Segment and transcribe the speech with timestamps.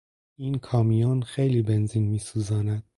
[0.37, 2.83] این کامیون خیلی بنزین میسوزاند.